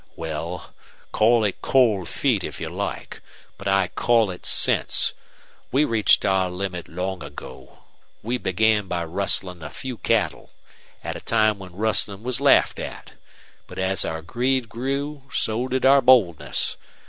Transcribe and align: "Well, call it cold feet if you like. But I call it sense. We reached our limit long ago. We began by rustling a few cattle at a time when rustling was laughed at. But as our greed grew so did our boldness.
"Well, 0.15 0.73
call 1.11 1.43
it 1.43 1.61
cold 1.61 2.09
feet 2.09 2.43
if 2.43 2.59
you 2.59 2.69
like. 2.69 3.21
But 3.59 3.67
I 3.67 3.87
call 3.87 4.31
it 4.31 4.47
sense. 4.47 5.13
We 5.71 5.85
reached 5.85 6.25
our 6.25 6.49
limit 6.49 6.87
long 6.87 7.21
ago. 7.21 7.83
We 8.23 8.39
began 8.39 8.87
by 8.87 9.05
rustling 9.05 9.61
a 9.61 9.69
few 9.69 9.97
cattle 9.99 10.49
at 11.03 11.15
a 11.15 11.21
time 11.21 11.59
when 11.59 11.75
rustling 11.75 12.23
was 12.23 12.41
laughed 12.41 12.79
at. 12.79 13.13
But 13.67 13.77
as 13.77 14.03
our 14.03 14.23
greed 14.23 14.69
grew 14.69 15.25
so 15.31 15.67
did 15.67 15.85
our 15.85 16.01
boldness. 16.01 16.77